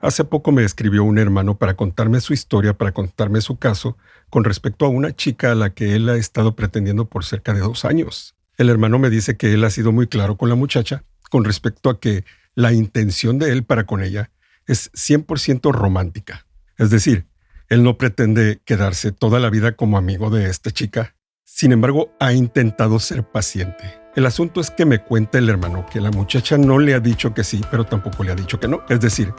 Hace 0.00 0.22
poco 0.22 0.52
me 0.52 0.62
escribió 0.62 1.02
un 1.02 1.18
hermano 1.18 1.58
para 1.58 1.74
contarme 1.74 2.20
su 2.20 2.32
historia, 2.32 2.74
para 2.74 2.92
contarme 2.92 3.40
su 3.40 3.58
caso 3.58 3.96
con 4.30 4.44
respecto 4.44 4.86
a 4.86 4.90
una 4.90 5.14
chica 5.14 5.50
a 5.50 5.54
la 5.56 5.70
que 5.70 5.96
él 5.96 6.08
ha 6.08 6.16
estado 6.16 6.54
pretendiendo 6.54 7.06
por 7.06 7.24
cerca 7.24 7.52
de 7.52 7.60
dos 7.60 7.84
años. 7.84 8.36
El 8.58 8.70
hermano 8.70 9.00
me 9.00 9.10
dice 9.10 9.36
que 9.36 9.52
él 9.52 9.64
ha 9.64 9.70
sido 9.70 9.90
muy 9.90 10.06
claro 10.06 10.36
con 10.36 10.48
la 10.48 10.54
muchacha 10.54 11.04
con 11.30 11.44
respecto 11.44 11.90
a 11.90 11.98
que 11.98 12.24
la 12.54 12.72
intención 12.72 13.38
de 13.38 13.50
él 13.50 13.64
para 13.64 13.86
con 13.86 14.02
ella 14.02 14.30
es 14.66 14.92
100% 14.92 15.72
romántica. 15.72 16.46
Es 16.76 16.90
decir, 16.90 17.26
él 17.68 17.82
no 17.82 17.98
pretende 17.98 18.60
quedarse 18.64 19.10
toda 19.10 19.40
la 19.40 19.50
vida 19.50 19.72
como 19.72 19.98
amigo 19.98 20.30
de 20.30 20.48
esta 20.48 20.70
chica. 20.70 21.16
Sin 21.44 21.72
embargo, 21.72 22.14
ha 22.20 22.32
intentado 22.32 23.00
ser 23.00 23.24
paciente. 23.24 23.98
El 24.14 24.26
asunto 24.26 24.60
es 24.60 24.70
que 24.70 24.86
me 24.86 25.02
cuenta 25.02 25.38
el 25.38 25.48
hermano 25.48 25.86
que 25.90 26.00
la 26.00 26.10
muchacha 26.10 26.56
no 26.56 26.78
le 26.78 26.94
ha 26.94 27.00
dicho 27.00 27.34
que 27.34 27.44
sí, 27.44 27.60
pero 27.70 27.84
tampoco 27.84 28.24
le 28.24 28.32
ha 28.32 28.36
dicho 28.36 28.58
que 28.58 28.68
no. 28.68 28.82
Es 28.88 29.00
decir, 29.00 29.32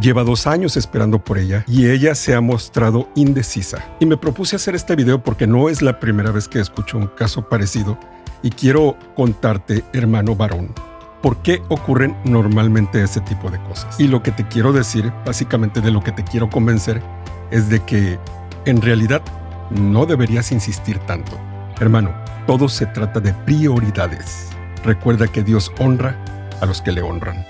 lleva 0.00 0.24
dos 0.24 0.46
años 0.46 0.76
esperando 0.76 1.22
por 1.22 1.38
ella 1.38 1.64
y 1.66 1.88
ella 1.88 2.14
se 2.14 2.34
ha 2.34 2.40
mostrado 2.40 3.08
indecisa. 3.14 3.84
Y 4.00 4.06
me 4.06 4.16
propuse 4.16 4.56
hacer 4.56 4.74
este 4.74 4.96
video 4.96 5.22
porque 5.22 5.46
no 5.46 5.68
es 5.68 5.82
la 5.82 6.00
primera 6.00 6.30
vez 6.30 6.48
que 6.48 6.60
escucho 6.60 6.98
un 6.98 7.08
caso 7.08 7.48
parecido 7.48 7.98
y 8.42 8.50
quiero 8.50 8.96
contarte, 9.14 9.84
hermano 9.92 10.34
varón, 10.34 10.74
por 11.22 11.36
qué 11.42 11.62
ocurren 11.68 12.16
normalmente 12.24 13.02
ese 13.02 13.20
tipo 13.20 13.50
de 13.50 13.62
cosas. 13.64 13.98
Y 14.00 14.08
lo 14.08 14.22
que 14.22 14.32
te 14.32 14.46
quiero 14.46 14.72
decir, 14.72 15.12
básicamente 15.24 15.80
de 15.80 15.90
lo 15.90 16.02
que 16.02 16.12
te 16.12 16.24
quiero 16.24 16.50
convencer, 16.50 17.02
es 17.50 17.68
de 17.68 17.80
que 17.80 18.18
en 18.64 18.82
realidad 18.82 19.22
no 19.70 20.06
deberías 20.06 20.52
insistir 20.52 20.98
tanto. 21.00 21.38
Hermano, 21.80 22.12
todo 22.46 22.68
se 22.68 22.86
trata 22.86 23.20
de 23.20 23.32
prioridades. 23.32 24.48
Recuerda 24.84 25.28
que 25.28 25.42
Dios 25.42 25.70
honra 25.78 26.16
a 26.60 26.66
los 26.66 26.82
que 26.82 26.92
le 26.92 27.02
honran. 27.02 27.44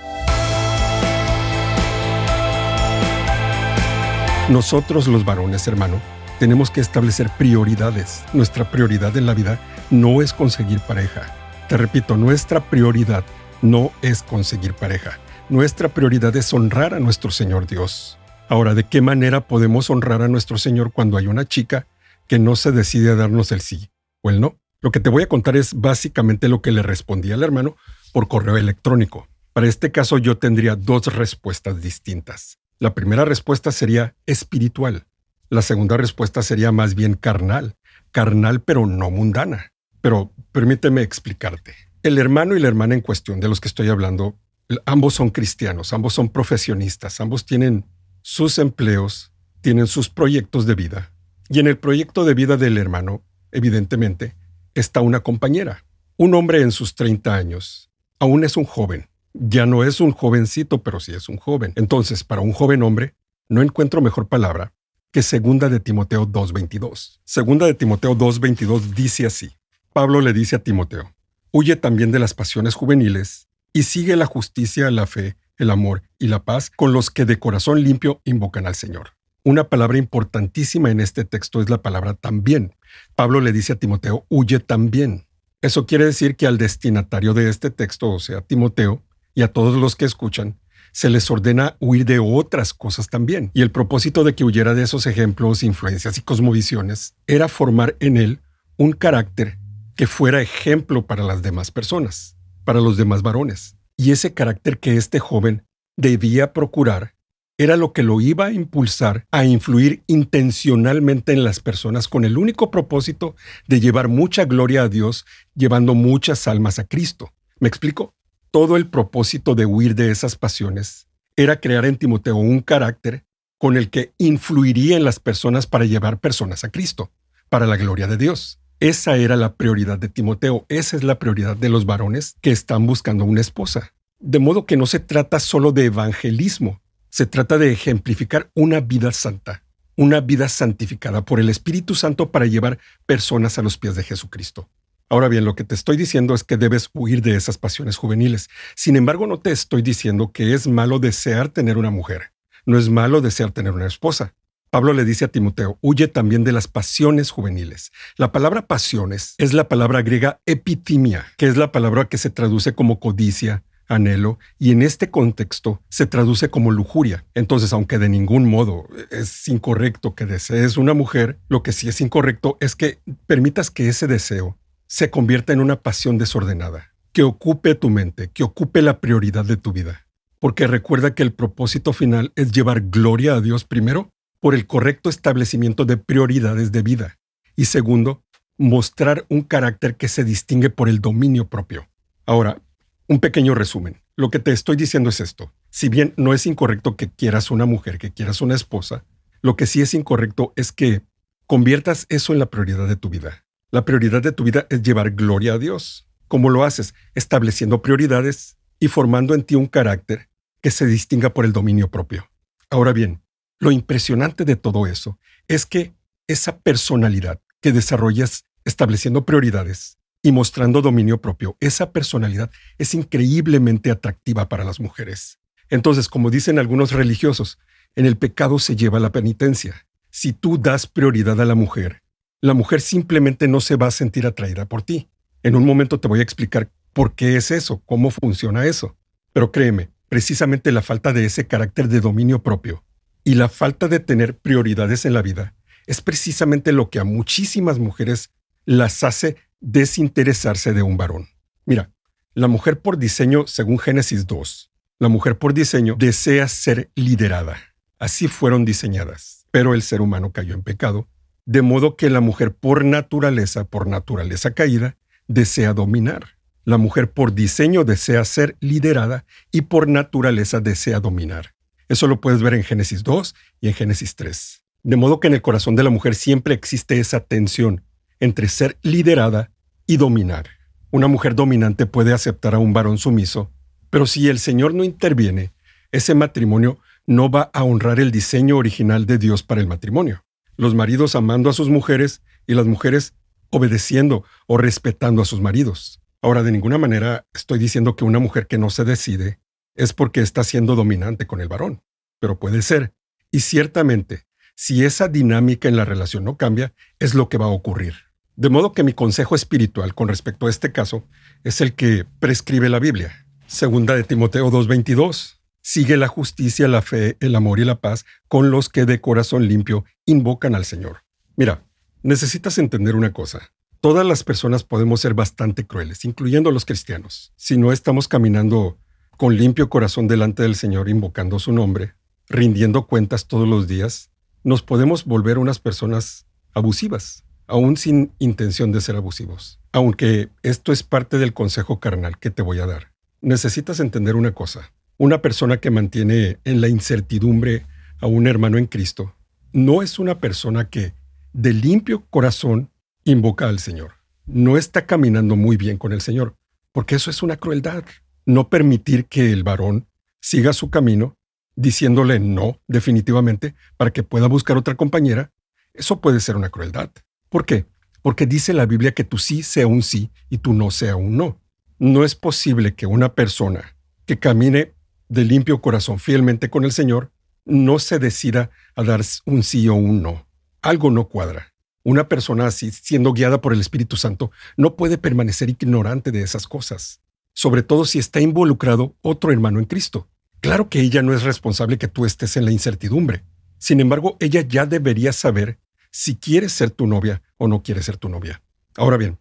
Nosotros 4.49 5.07
los 5.07 5.23
varones, 5.23 5.65
hermano, 5.69 6.01
tenemos 6.37 6.69
que 6.69 6.81
establecer 6.81 7.29
prioridades. 7.37 8.25
Nuestra 8.33 8.69
prioridad 8.69 9.15
en 9.15 9.25
la 9.25 9.33
vida 9.33 9.57
no 9.89 10.21
es 10.21 10.33
conseguir 10.33 10.81
pareja. 10.81 11.33
Te 11.69 11.77
repito, 11.77 12.17
nuestra 12.17 12.59
prioridad 12.69 13.23
no 13.61 13.93
es 14.01 14.21
conseguir 14.21 14.73
pareja. 14.73 15.17
Nuestra 15.47 15.87
prioridad 15.87 16.35
es 16.35 16.53
honrar 16.53 16.93
a 16.93 16.99
nuestro 16.99 17.31
Señor 17.31 17.67
Dios. 17.67 18.17
Ahora, 18.49 18.73
¿de 18.73 18.83
qué 18.83 18.99
manera 18.99 19.47
podemos 19.47 19.89
honrar 19.89 20.21
a 20.21 20.27
nuestro 20.27 20.57
Señor 20.57 20.91
cuando 20.91 21.15
hay 21.15 21.27
una 21.27 21.45
chica 21.45 21.87
que 22.27 22.37
no 22.37 22.57
se 22.57 22.73
decide 22.73 23.11
a 23.11 23.15
darnos 23.15 23.53
el 23.53 23.61
sí 23.61 23.91
o 24.21 24.29
el 24.29 24.41
no? 24.41 24.57
Lo 24.81 24.91
que 24.91 24.99
te 24.99 25.09
voy 25.09 25.23
a 25.23 25.29
contar 25.29 25.55
es 25.55 25.73
básicamente 25.73 26.49
lo 26.49 26.61
que 26.61 26.73
le 26.73 26.81
respondí 26.81 27.31
al 27.31 27.43
hermano 27.43 27.77
por 28.11 28.27
correo 28.27 28.57
electrónico. 28.57 29.29
Para 29.53 29.67
este 29.67 29.93
caso 29.93 30.17
yo 30.17 30.37
tendría 30.37 30.75
dos 30.75 31.15
respuestas 31.15 31.81
distintas. 31.81 32.59
La 32.79 32.93
primera 32.93 33.25
respuesta 33.25 33.71
sería 33.71 34.15
espiritual. 34.25 35.05
La 35.49 35.61
segunda 35.61 35.97
respuesta 35.97 36.41
sería 36.41 36.71
más 36.71 36.95
bien 36.95 37.13
carnal. 37.13 37.75
Carnal 38.11 38.61
pero 38.61 38.85
no 38.87 39.09
mundana. 39.11 39.71
Pero 40.01 40.31
permíteme 40.51 41.01
explicarte. 41.01 41.75
El 42.01 42.17
hermano 42.17 42.55
y 42.55 42.59
la 42.59 42.67
hermana 42.67 42.95
en 42.95 43.01
cuestión 43.01 43.39
de 43.39 43.47
los 43.47 43.61
que 43.61 43.69
estoy 43.69 43.89
hablando, 43.89 44.37
ambos 44.85 45.13
son 45.13 45.29
cristianos, 45.29 45.93
ambos 45.93 46.13
son 46.13 46.29
profesionistas, 46.29 47.21
ambos 47.21 47.45
tienen 47.45 47.85
sus 48.21 48.57
empleos, 48.57 49.31
tienen 49.61 49.87
sus 49.87 50.09
proyectos 50.09 50.65
de 50.65 50.75
vida. 50.75 51.13
Y 51.49 51.59
en 51.59 51.67
el 51.67 51.77
proyecto 51.77 52.25
de 52.25 52.33
vida 52.33 52.57
del 52.57 52.77
hermano, 52.77 53.23
evidentemente, 53.51 54.35
está 54.73 55.01
una 55.01 55.21
compañera, 55.21 55.85
un 56.17 56.33
hombre 56.33 56.61
en 56.61 56.71
sus 56.71 56.95
30 56.95 57.33
años. 57.33 57.89
Aún 58.19 58.43
es 58.43 58.57
un 58.57 58.65
joven. 58.65 59.07
Ya 59.33 59.65
no 59.65 59.83
es 59.83 59.99
un 59.99 60.11
jovencito, 60.11 60.83
pero 60.83 60.99
sí 60.99 61.13
es 61.13 61.27
un 61.27 61.37
joven. 61.37 61.73
Entonces, 61.75 62.23
para 62.23 62.41
un 62.41 62.53
joven 62.53 62.83
hombre, 62.83 63.15
no 63.49 63.61
encuentro 63.61 64.01
mejor 64.01 64.27
palabra 64.27 64.73
que 65.11 65.21
segunda 65.21 65.69
de 65.69 65.79
Timoteo 65.79 66.27
2.22. 66.27 67.19
Segunda 67.23 67.65
de 67.65 67.73
Timoteo 67.73 68.17
2.22 68.17 68.93
dice 68.95 69.25
así. 69.25 69.51
Pablo 69.93 70.21
le 70.21 70.33
dice 70.33 70.55
a 70.55 70.63
Timoteo, 70.63 71.13
huye 71.51 71.75
también 71.75 72.11
de 72.11 72.17
las 72.17 72.33
pasiones 72.33 72.73
juveniles 72.73 73.47
y 73.73 73.83
sigue 73.83 74.15
la 74.15 74.25
justicia, 74.25 74.89
la 74.89 75.05
fe, 75.05 75.35
el 75.57 75.69
amor 75.69 76.01
y 76.17 76.27
la 76.27 76.43
paz 76.43 76.71
con 76.71 76.93
los 76.93 77.11
que 77.11 77.25
de 77.25 77.37
corazón 77.37 77.83
limpio 77.83 78.21
invocan 78.23 78.65
al 78.65 78.73
Señor. 78.73 79.09
Una 79.43 79.65
palabra 79.65 79.97
importantísima 79.97 80.89
en 80.89 80.99
este 80.99 81.25
texto 81.25 81.61
es 81.61 81.69
la 81.69 81.81
palabra 81.81 82.15
también. 82.15 82.75
Pablo 83.15 83.39
le 83.39 83.51
dice 83.51 83.73
a 83.73 83.75
Timoteo, 83.75 84.25
huye 84.29 84.59
también. 84.59 85.27
Eso 85.61 85.85
quiere 85.85 86.05
decir 86.05 86.35
que 86.35 86.47
al 86.47 86.57
destinatario 86.57 87.33
de 87.33 87.49
este 87.49 87.69
texto, 87.69 88.09
o 88.09 88.19
sea, 88.19 88.41
Timoteo, 88.41 89.03
y 89.35 89.41
a 89.41 89.51
todos 89.51 89.75
los 89.79 89.95
que 89.95 90.05
escuchan, 90.05 90.59
se 90.91 91.09
les 91.09 91.29
ordena 91.31 91.75
huir 91.79 92.05
de 92.05 92.19
otras 92.19 92.73
cosas 92.73 93.09
también. 93.09 93.51
Y 93.53 93.61
el 93.61 93.71
propósito 93.71 94.23
de 94.23 94.35
que 94.35 94.43
huyera 94.43 94.73
de 94.73 94.83
esos 94.83 95.07
ejemplos, 95.07 95.63
influencias 95.63 96.17
y 96.17 96.21
cosmovisiones 96.21 97.15
era 97.25 97.47
formar 97.47 97.97
en 97.99 98.17
él 98.17 98.41
un 98.77 98.93
carácter 98.93 99.57
que 99.95 100.07
fuera 100.07 100.41
ejemplo 100.41 101.05
para 101.05 101.23
las 101.23 101.41
demás 101.41 101.71
personas, 101.71 102.37
para 102.63 102.79
los 102.79 102.97
demás 102.97 103.21
varones. 103.23 103.75
Y 103.97 104.11
ese 104.11 104.33
carácter 104.33 104.79
que 104.79 104.95
este 104.95 105.19
joven 105.19 105.65
debía 105.97 106.53
procurar 106.53 107.13
era 107.57 107.77
lo 107.77 107.93
que 107.93 108.01
lo 108.01 108.19
iba 108.19 108.47
a 108.47 108.51
impulsar 108.51 109.25
a 109.31 109.45
influir 109.45 110.03
intencionalmente 110.07 111.33
en 111.33 111.43
las 111.43 111.59
personas 111.59 112.07
con 112.07 112.25
el 112.25 112.37
único 112.37 112.71
propósito 112.71 113.35
de 113.67 113.79
llevar 113.79 114.07
mucha 114.07 114.45
gloria 114.45 114.83
a 114.83 114.89
Dios, 114.89 115.25
llevando 115.55 115.93
muchas 115.93 116.47
almas 116.47 116.79
a 116.79 116.85
Cristo. 116.85 117.31
¿Me 117.59 117.67
explico? 117.67 118.15
Todo 118.53 118.77
el 118.77 118.87
propósito 118.87 119.55
de 119.55 119.65
huir 119.65 119.95
de 119.95 120.11
esas 120.11 120.35
pasiones 120.35 121.07
era 121.35 121.59
crear 121.59 121.85
en 121.85 121.97
Timoteo 121.97 122.35
un 122.35 122.59
carácter 122.59 123.25
con 123.57 123.77
el 123.77 123.89
que 123.89 124.13
influiría 124.19 124.95
en 124.95 125.03
las 125.03 125.19
personas 125.19 125.65
para 125.65 125.85
llevar 125.85 126.19
personas 126.19 126.63
a 126.63 126.69
Cristo, 126.69 127.11
para 127.49 127.65
la 127.65 127.77
gloria 127.77 128.05
de 128.05 128.15
Dios. 128.15 128.59
Esa 128.79 129.17
era 129.17 129.37
la 129.37 129.55
prioridad 129.55 129.97
de 129.97 130.07
Timoteo, 130.07 130.67
esa 130.69 130.95
es 130.95 131.03
la 131.03 131.17
prioridad 131.17 131.57
de 131.57 131.69
los 131.69 131.87
varones 131.87 132.35
que 132.41 132.51
están 132.51 132.85
buscando 132.85 133.25
una 133.25 133.41
esposa. 133.41 133.91
De 134.19 134.37
modo 134.37 134.67
que 134.67 134.77
no 134.77 134.85
se 134.85 134.99
trata 134.99 135.39
solo 135.39 135.71
de 135.71 135.85
evangelismo, 135.85 136.79
se 137.09 137.25
trata 137.25 137.57
de 137.57 137.71
ejemplificar 137.71 138.51
una 138.53 138.81
vida 138.81 139.11
santa, 139.13 139.63
una 139.95 140.21
vida 140.21 140.47
santificada 140.47 141.25
por 141.25 141.39
el 141.39 141.49
Espíritu 141.49 141.95
Santo 141.95 142.31
para 142.31 142.45
llevar 142.45 142.77
personas 143.07 143.57
a 143.57 143.63
los 143.63 143.79
pies 143.79 143.95
de 143.95 144.03
Jesucristo. 144.03 144.69
Ahora 145.09 145.27
bien, 145.27 145.45
lo 145.45 145.55
que 145.55 145.63
te 145.63 145.75
estoy 145.75 145.97
diciendo 145.97 146.33
es 146.33 146.43
que 146.43 146.57
debes 146.57 146.89
huir 146.93 147.21
de 147.21 147.35
esas 147.35 147.57
pasiones 147.57 147.97
juveniles. 147.97 148.49
Sin 148.75 148.95
embargo, 148.95 149.27
no 149.27 149.39
te 149.39 149.51
estoy 149.51 149.81
diciendo 149.81 150.31
que 150.31 150.53
es 150.53 150.67
malo 150.67 150.99
desear 150.99 151.49
tener 151.49 151.77
una 151.77 151.91
mujer. 151.91 152.31
No 152.65 152.77
es 152.77 152.89
malo 152.89 153.21
desear 153.21 153.51
tener 153.51 153.73
una 153.73 153.85
esposa. 153.85 154.33
Pablo 154.73 154.93
le 154.93 155.05
dice 155.05 155.25
a 155.25 155.27
Timoteo, 155.27 155.77
huye 155.81 156.07
también 156.07 156.43
de 156.43 156.51
las 156.51 156.67
pasiones 156.67 157.29
juveniles. 157.29 157.91
La 158.17 158.31
palabra 158.31 158.65
pasiones 158.65 159.35
es 159.37 159.53
la 159.53 159.69
palabra 159.69 160.01
griega 160.01 160.39
epitimia, 160.47 161.27
que 161.37 161.45
es 161.45 161.57
la 161.57 161.71
palabra 161.71 162.05
que 162.05 162.17
se 162.17 162.31
traduce 162.31 162.73
como 162.73 162.99
codicia, 162.99 163.63
anhelo, 163.87 164.39
y 164.57 164.71
en 164.71 164.81
este 164.81 165.11
contexto 165.11 165.83
se 165.89 166.07
traduce 166.07 166.49
como 166.49 166.71
lujuria. 166.71 167.23
Entonces, 167.35 167.71
aunque 167.71 167.99
de 167.99 168.09
ningún 168.09 168.49
modo 168.49 168.87
es 169.11 169.47
incorrecto 169.47 170.15
que 170.15 170.25
desees 170.25 170.77
una 170.77 170.95
mujer, 170.95 171.37
lo 171.49 171.61
que 171.61 171.71
sí 171.71 171.87
es 171.87 172.01
incorrecto 172.01 172.57
es 172.59 172.75
que 172.75 172.99
permitas 173.27 173.69
que 173.69 173.89
ese 173.89 174.07
deseo 174.07 174.57
se 174.93 175.09
convierta 175.09 175.53
en 175.53 175.59
una 175.59 175.81
pasión 175.81 176.19
desordenada, 176.19 176.93
que 177.13 177.23
ocupe 177.23 177.73
tu 177.73 177.89
mente, 177.89 178.29
que 178.29 178.43
ocupe 178.43 178.83
la 178.83 179.01
prioridad 179.01 179.43
de 179.43 179.57
tu 179.57 179.73
vida. 179.73 180.05
porque 180.37 180.67
recuerda 180.67 181.15
que 181.15 181.23
el 181.23 181.33
propósito 181.33 181.93
final 181.93 182.31
es 182.35 182.51
llevar 182.51 182.81
gloria 182.81 183.33
a 183.33 183.41
Dios 183.41 183.63
primero 183.63 184.11
por 184.39 184.53
el 184.53 184.67
correcto 184.67 185.09
establecimiento 185.09 185.85
de 185.85 185.97
prioridades 185.97 186.71
de 186.71 186.83
vida 186.83 187.17
y 187.55 187.65
segundo, 187.65 188.23
mostrar 188.57 189.25
un 189.29 189.41
carácter 189.41 189.95
que 189.95 190.09
se 190.09 190.23
distingue 190.23 190.69
por 190.69 190.89
el 190.89 190.99
dominio 190.99 191.47
propio. 191.47 191.87
Ahora, 192.27 192.61
un 193.07 193.19
pequeño 193.19 193.55
resumen. 193.55 194.03
Lo 194.15 194.29
que 194.29 194.37
te 194.37 194.51
estoy 194.51 194.75
diciendo 194.75 195.09
es 195.09 195.21
esto. 195.21 195.51
Si 195.71 195.89
bien 195.89 196.13
no 196.17 196.35
es 196.35 196.45
incorrecto 196.45 196.97
que 196.97 197.09
quieras 197.09 197.49
una 197.49 197.65
mujer, 197.65 197.97
que 197.97 198.11
quieras 198.11 198.41
una 198.41 198.53
esposa, 198.53 199.05
lo 199.41 199.55
que 199.55 199.65
sí 199.65 199.81
es 199.81 199.95
incorrecto 199.95 200.53
es 200.55 200.71
que 200.71 201.01
conviertas 201.47 202.05
eso 202.09 202.31
en 202.33 202.37
la 202.37 202.51
prioridad 202.51 202.87
de 202.87 202.97
tu 202.97 203.09
vida. 203.09 203.42
La 203.73 203.85
prioridad 203.85 204.21
de 204.21 204.31
tu 204.31 204.43
vida 204.43 204.67
es 204.69 204.83
llevar 204.83 205.09
gloria 205.09 205.53
a 205.53 205.57
Dios. 205.57 206.07
¿Cómo 206.27 206.51
lo 206.51 206.63
haces? 206.63 206.93
Estableciendo 207.15 207.81
prioridades 207.81 208.55
y 208.79 208.87
formando 208.87 209.33
en 209.33 209.41
ti 209.41 209.55
un 209.55 209.65
carácter 209.65 210.29
que 210.61 210.69
se 210.69 210.85
distinga 210.85 211.33
por 211.33 211.43
el 211.43 211.53
dominio 211.53 211.89
propio. 211.89 212.29
Ahora 212.69 212.93
bien, 212.93 213.23
lo 213.57 213.71
impresionante 213.71 214.45
de 214.45 214.57
todo 214.57 214.85
eso 214.85 215.17
es 215.47 215.65
que 215.65 215.95
esa 216.27 216.59
personalidad 216.59 217.41
que 217.61 217.71
desarrollas 217.71 218.45
estableciendo 218.63 219.25
prioridades 219.25 219.97
y 220.21 220.31
mostrando 220.31 220.83
dominio 220.83 221.19
propio, 221.19 221.57
esa 221.59 221.91
personalidad 221.91 222.51
es 222.77 222.93
increíblemente 222.93 223.89
atractiva 223.89 224.49
para 224.49 224.65
las 224.65 224.79
mujeres. 224.79 225.39
Entonces, 225.71 226.09
como 226.09 226.29
dicen 226.29 226.59
algunos 226.59 226.91
religiosos, 226.91 227.57
en 227.95 228.05
el 228.05 228.17
pecado 228.17 228.59
se 228.59 228.75
lleva 228.75 228.99
la 228.99 229.11
penitencia. 229.11 229.87
Si 230.11 230.31
tú 230.31 230.59
das 230.59 230.85
prioridad 230.85 231.41
a 231.41 231.45
la 231.45 231.55
mujer, 231.55 232.02
la 232.43 232.53
mujer 232.53 232.81
simplemente 232.81 233.47
no 233.47 233.61
se 233.61 233.77
va 233.77 233.87
a 233.87 233.91
sentir 233.91 234.27
atraída 234.27 234.65
por 234.65 234.81
ti. 234.81 235.07
En 235.43 235.55
un 235.55 235.65
momento 235.65 236.01
te 236.01 236.09
voy 236.09 236.19
a 236.19 236.23
explicar 236.23 236.69
por 236.91 237.15
qué 237.15 237.37
es 237.37 237.51
eso, 237.51 237.81
cómo 237.85 238.11
funciona 238.11 238.65
eso. 238.65 238.97
Pero 239.31 239.53
créeme, 239.53 239.91
precisamente 240.09 240.73
la 240.73 240.81
falta 240.81 241.13
de 241.13 241.23
ese 241.23 241.47
carácter 241.47 241.87
de 241.87 242.01
dominio 242.01 242.43
propio 242.43 242.83
y 243.23 243.35
la 243.35 243.47
falta 243.47 243.87
de 243.87 244.01
tener 244.01 244.37
prioridades 244.37 245.05
en 245.05 245.13
la 245.13 245.21
vida 245.21 245.55
es 245.87 246.01
precisamente 246.01 246.73
lo 246.73 246.89
que 246.89 246.99
a 246.99 247.05
muchísimas 247.05 247.79
mujeres 247.79 248.33
las 248.65 249.05
hace 249.05 249.37
desinteresarse 249.61 250.73
de 250.73 250.83
un 250.83 250.97
varón. 250.97 251.29
Mira, 251.65 251.91
la 252.33 252.49
mujer 252.49 252.81
por 252.81 252.97
diseño, 252.97 253.47
según 253.47 253.79
Génesis 253.79 254.27
2, 254.27 254.69
la 254.99 255.07
mujer 255.07 255.37
por 255.37 255.53
diseño 255.53 255.95
desea 255.97 256.49
ser 256.49 256.91
liderada. 256.93 257.57
Así 257.99 258.27
fueron 258.27 258.65
diseñadas. 258.65 259.47
Pero 259.49 259.75
el 259.75 259.81
ser 259.81 260.01
humano 260.01 260.31
cayó 260.33 260.55
en 260.55 260.63
pecado, 260.63 261.07
de 261.45 261.61
modo 261.61 261.97
que 261.97 262.09
la 262.09 262.21
mujer 262.21 262.53
por 262.53 262.85
naturaleza, 262.85 263.65
por 263.65 263.87
naturaleza 263.87 264.51
caída, 264.51 264.97
desea 265.27 265.73
dominar. 265.73 266.37
La 266.65 266.77
mujer 266.77 267.11
por 267.11 267.33
diseño 267.33 267.83
desea 267.83 268.23
ser 268.23 268.55
liderada 268.61 269.25
y 269.51 269.61
por 269.61 269.87
naturaleza 269.87 270.61
desea 270.61 270.99
dominar. 270.99 271.53
Eso 271.89 272.07
lo 272.07 272.21
puedes 272.21 272.41
ver 272.41 272.53
en 272.53 272.63
Génesis 272.63 273.03
2 273.03 273.35
y 273.59 273.67
en 273.67 273.73
Génesis 273.73 274.15
3. 274.15 274.63
De 274.83 274.95
modo 274.95 275.19
que 275.19 275.27
en 275.27 275.33
el 275.33 275.41
corazón 275.41 275.75
de 275.75 275.83
la 275.83 275.89
mujer 275.89 276.15
siempre 276.15 276.53
existe 276.53 276.99
esa 276.99 277.19
tensión 277.19 277.83
entre 278.19 278.47
ser 278.47 278.77
liderada 278.81 279.51
y 279.85 279.97
dominar. 279.97 280.47
Una 280.91 281.07
mujer 281.07 281.35
dominante 281.35 281.85
puede 281.85 282.13
aceptar 282.13 282.55
a 282.55 282.59
un 282.59 282.71
varón 282.71 282.97
sumiso, 282.97 283.51
pero 283.89 284.05
si 284.05 284.29
el 284.29 284.39
Señor 284.39 284.73
no 284.73 284.83
interviene, 284.83 285.51
ese 285.91 286.15
matrimonio 286.15 286.79
no 287.05 287.29
va 287.29 287.49
a 287.53 287.63
honrar 287.63 287.99
el 287.99 288.11
diseño 288.11 288.57
original 288.57 289.05
de 289.05 289.17
Dios 289.17 289.43
para 289.43 289.59
el 289.59 289.67
matrimonio. 289.67 290.23
Los 290.55 290.75
maridos 290.75 291.15
amando 291.15 291.49
a 291.49 291.53
sus 291.53 291.69
mujeres 291.69 292.21
y 292.47 292.53
las 292.53 292.65
mujeres 292.65 293.13
obedeciendo 293.49 294.23
o 294.47 294.57
respetando 294.57 295.21
a 295.21 295.25
sus 295.25 295.41
maridos. 295.41 296.01
Ahora, 296.21 296.43
de 296.43 296.51
ninguna 296.51 296.77
manera 296.77 297.27
estoy 297.33 297.59
diciendo 297.59 297.95
que 297.95 298.05
una 298.05 298.19
mujer 298.19 298.47
que 298.47 298.57
no 298.57 298.69
se 298.69 298.83
decide 298.83 299.39
es 299.75 299.93
porque 299.93 300.21
está 300.21 300.43
siendo 300.43 300.75
dominante 300.75 301.27
con 301.27 301.41
el 301.41 301.47
varón, 301.47 301.83
pero 302.19 302.39
puede 302.39 302.61
ser. 302.61 302.93
Y 303.31 303.41
ciertamente, 303.41 304.25
si 304.55 304.85
esa 304.85 305.07
dinámica 305.07 305.67
en 305.67 305.75
la 305.75 305.85
relación 305.85 306.23
no 306.23 306.37
cambia, 306.37 306.73
es 306.99 307.13
lo 307.15 307.29
que 307.29 307.37
va 307.37 307.45
a 307.45 307.49
ocurrir. 307.49 307.95
De 308.35 308.49
modo 308.49 308.71
que 308.71 308.83
mi 308.83 308.93
consejo 308.93 309.35
espiritual 309.35 309.93
con 309.93 310.07
respecto 310.07 310.47
a 310.47 310.49
este 310.49 310.71
caso 310.71 311.07
es 311.43 311.61
el 311.61 311.73
que 311.73 312.05
prescribe 312.19 312.69
la 312.69 312.79
Biblia. 312.79 313.27
Segunda 313.47 313.95
de 313.95 314.03
Timoteo 314.03 314.49
2.22. 314.49 315.42
Sigue 315.65 315.95
la 315.95 316.09
justicia, 316.09 316.67
la 316.67 316.81
fe, 316.81 317.15
el 317.21 317.35
amor 317.35 317.57
y 317.57 317.63
la 317.63 317.79
paz 317.79 318.05
con 318.27 318.51
los 318.51 318.67
que 318.67 318.85
de 318.85 318.99
corazón 318.99 319.47
limpio 319.47 319.85
invocan 320.05 320.55
al 320.55 320.65
Señor. 320.65 321.05
Mira, 321.37 321.63
necesitas 322.01 322.57
entender 322.57 322.97
una 322.97 323.13
cosa. 323.13 323.53
Todas 323.79 324.05
las 324.05 324.25
personas 324.25 324.65
podemos 324.65 324.99
ser 324.99 325.13
bastante 325.13 325.65
crueles, 325.65 326.03
incluyendo 326.03 326.51
los 326.51 326.65
cristianos. 326.65 327.31
Si 327.37 327.57
no 327.57 327.71
estamos 327.71 328.09
caminando 328.09 328.77
con 329.15 329.37
limpio 329.37 329.69
corazón 329.69 330.09
delante 330.09 330.43
del 330.43 330.55
Señor, 330.55 330.89
invocando 330.89 331.39
su 331.39 331.53
nombre, 331.53 331.93
rindiendo 332.27 332.85
cuentas 332.85 333.27
todos 333.27 333.47
los 333.47 333.65
días, 333.65 334.09
nos 334.43 334.63
podemos 334.63 335.05
volver 335.05 335.37
unas 335.37 335.59
personas 335.59 336.25
abusivas, 336.53 337.23
aún 337.47 337.77
sin 337.77 338.11
intención 338.19 338.73
de 338.73 338.81
ser 338.81 338.97
abusivos. 338.97 339.61
Aunque 339.71 340.27
esto 340.43 340.73
es 340.73 340.83
parte 340.83 341.19
del 341.19 341.33
consejo 341.33 341.79
carnal 341.79 342.19
que 342.19 342.31
te 342.31 342.41
voy 342.41 342.59
a 342.59 342.65
dar. 342.65 342.91
Necesitas 343.21 343.79
entender 343.79 344.17
una 344.17 344.33
cosa. 344.33 344.73
Una 344.97 345.21
persona 345.21 345.57
que 345.57 345.71
mantiene 345.71 346.37
en 346.43 346.61
la 346.61 346.67
incertidumbre 346.67 347.65
a 347.99 348.07
un 348.07 348.27
hermano 348.27 348.57
en 348.57 348.67
Cristo 348.67 349.15
no 349.51 349.81
es 349.81 349.97
una 349.97 350.19
persona 350.19 350.69
que 350.69 350.93
de 351.33 351.51
limpio 351.51 352.05
corazón 352.09 352.69
invoca 353.03 353.49
al 353.49 353.59
Señor. 353.59 353.93
No 354.25 354.55
está 354.55 354.85
caminando 354.85 355.35
muy 355.35 355.57
bien 355.57 355.77
con 355.77 355.93
el 355.93 356.01
Señor, 356.01 356.35
porque 356.71 356.95
eso 356.95 357.09
es 357.09 357.23
una 357.23 357.37
crueldad. 357.37 357.83
No 358.25 358.49
permitir 358.49 359.05
que 359.05 359.31
el 359.31 359.43
varón 359.43 359.87
siga 360.21 360.53
su 360.53 360.69
camino 360.69 361.17
diciéndole 361.55 362.19
no 362.19 362.59
definitivamente 362.67 363.55
para 363.77 363.91
que 363.91 364.03
pueda 364.03 364.27
buscar 364.27 364.57
otra 364.57 364.75
compañera, 364.75 365.31
eso 365.73 366.01
puede 366.01 366.19
ser 366.19 366.35
una 366.35 366.49
crueldad. 366.49 366.91
¿Por 367.29 367.45
qué? 367.45 367.65
Porque 368.03 368.27
dice 368.27 368.53
la 368.53 368.65
Biblia 368.65 368.93
que 368.93 369.03
tu 369.03 369.17
sí 369.17 369.43
sea 369.43 369.65
un 369.65 369.81
sí 369.81 370.11
y 370.29 370.37
tu 370.37 370.53
no 370.53 370.71
sea 370.71 370.95
un 370.95 371.17
no. 371.17 371.41
No 371.79 372.03
es 372.03 372.15
posible 372.15 372.75
que 372.75 372.85
una 372.85 373.13
persona 373.15 373.75
que 374.05 374.19
camine 374.19 374.73
de 375.13 375.25
limpio 375.25 375.61
corazón 375.61 375.99
fielmente 375.99 376.49
con 376.49 376.65
el 376.65 376.71
Señor 376.71 377.11
no 377.45 377.77
se 377.77 377.99
decida 377.99 378.49
a 378.75 378.83
dar 378.83 379.01
un 379.25 379.43
sí 379.43 379.67
o 379.69 379.75
un 379.75 380.01
no. 380.01 380.27
Algo 380.61 380.89
no 380.89 381.07
cuadra. 381.07 381.53
Una 381.83 382.09
persona 382.09 382.47
así, 382.47 382.71
siendo 382.71 383.13
guiada 383.13 383.39
por 383.39 383.53
el 383.53 383.59
Espíritu 383.59 383.95
Santo, 383.95 384.31
no 384.57 384.75
puede 384.75 384.97
permanecer 384.97 385.49
ignorante 385.49 386.11
de 386.11 386.23
esas 386.23 386.47
cosas, 386.47 387.01
sobre 387.33 387.61
todo 387.61 387.85
si 387.85 387.99
está 387.99 388.21
involucrado 388.21 388.95
otro 389.01 389.31
hermano 389.31 389.59
en 389.59 389.65
Cristo. 389.65 390.09
Claro 390.39 390.69
que 390.69 390.81
ella 390.81 391.03
no 391.03 391.13
es 391.13 391.23
responsable 391.23 391.77
que 391.77 391.87
tú 391.87 392.05
estés 392.05 392.35
en 392.35 392.45
la 392.45 392.51
incertidumbre. 392.51 393.23
Sin 393.59 393.81
embargo, 393.81 394.17
ella 394.19 394.41
ya 394.41 394.65
debería 394.65 395.13
saber 395.13 395.59
si 395.91 396.15
quiere 396.15 396.49
ser 396.49 396.71
tu 396.71 396.87
novia 396.87 397.21
o 397.37 397.47
no 397.47 397.61
quiere 397.61 397.83
ser 397.83 397.97
tu 397.97 398.09
novia. 398.09 398.41
Ahora 398.75 398.97
bien, 398.97 399.19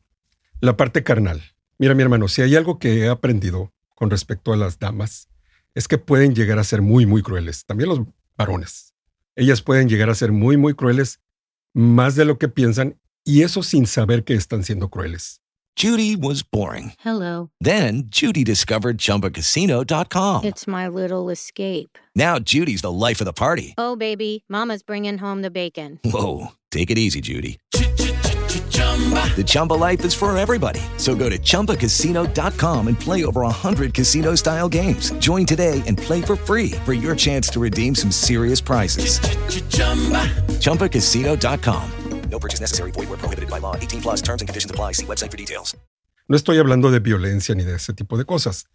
la 0.61 0.77
parte 0.77 1.03
carnal. 1.03 1.43
Mira, 1.79 1.95
mi 1.95 2.03
hermano, 2.03 2.29
si 2.29 2.41
hay 2.41 2.57
algo 2.57 2.79
que 2.79 3.01
he 3.01 3.09
aprendido 3.09 3.75
con 3.95 4.09
respecto 4.09 4.53
a 4.53 4.57
las 4.57 4.79
damas, 4.79 5.29
es 5.75 5.89
que 5.89 5.99
pueden 5.99 6.35
llegar 6.35 6.59
a 6.59 6.65
ser 6.65 6.83
muy, 6.83 7.07
muy 7.07 7.23
crueles. 7.23 7.65
También 7.65 7.89
los 7.91 8.01
varones. 8.37 8.95
Ellas 9.37 9.63
pueden 9.63 9.89
llegar 9.89 10.11
a 10.11 10.15
ser 10.15 10.33
muy, 10.33 10.57
muy 10.57 10.75
crueles 10.75 11.21
más 11.75 12.15
de 12.17 12.25
lo 12.25 12.39
que 12.39 12.49
piensan 12.49 12.99
y 13.25 13.43
eso 13.43 13.63
sin 13.63 13.87
saber 13.87 14.25
que 14.25 14.35
están 14.35 14.65
siendo 14.65 14.89
crueles. 14.91 15.41
Judy 15.75 16.17
was 16.17 16.43
boring. 16.43 16.93
Hello. 16.99 17.51
Then 17.59 18.05
Judy 18.11 18.45
discovered 18.45 18.99
ChumbaCasino.com. 18.99 20.45
It's 20.45 20.67
my 20.67 20.87
little 20.87 21.31
escape. 21.31 21.97
Now 22.15 22.39
Judy's 22.39 22.83
the 22.83 22.93
life 22.93 23.23
of 23.23 23.25
the 23.25 23.33
party. 23.33 23.75
Oh, 23.79 23.97
baby, 23.97 24.45
Mama's 24.51 24.83
bringing 24.83 25.19
home 25.19 25.41
the 25.41 25.51
bacon. 25.51 25.99
Whoa, 26.05 26.49
take 26.71 26.91
it 26.91 26.99
easy, 26.99 27.23
Judy. 27.23 27.59
The 29.37 29.45
Chumba 29.45 29.75
life 29.75 30.05
is 30.05 30.15
for 30.15 30.37
everybody. 30.37 30.81
So 30.99 31.15
go 31.15 31.29
to 31.29 31.39
ChumbaCasino.com 31.39 32.89
and 32.89 33.01
play 33.01 33.25
over 33.25 33.41
100 33.41 33.95
casino-style 33.95 34.69
games. 34.69 35.11
Join 35.19 35.47
today 35.47 35.83
and 35.87 35.99
play 35.99 36.23
for 36.23 36.37
free 36.37 36.73
for 36.85 36.93
your 36.93 37.17
chance 37.17 37.49
to 37.51 37.61
redeem 37.61 37.95
some 37.95 38.13
serious 38.13 38.61
prizes. 38.61 39.19
ChumbaCasino.com. 40.61 41.91
No 42.31 42.39
purchase 42.39 42.61
necessary. 42.61 42.91
Void 42.93 43.09
where 43.09 43.19
prohibited 43.19 43.51
by 43.51 43.59
law. 43.59 43.77
18 43.77 44.01
plus 44.01 44.23
terms 44.23 44.43
and 44.43 44.49
conditions 44.49 44.71
apply. 44.71 44.93
See 44.93 45.07
website 45.07 45.31
for 45.31 45.37
details. 45.37 45.77
No 46.29 46.37
estoy 46.37 46.59
hablando 46.59 46.91
de 46.91 47.01
violencia 47.01 47.55
ni 47.55 47.65
de 47.65 47.75
ese 47.77 47.93
tipo 47.93 48.17
de 48.17 48.25
cosas. 48.25 48.67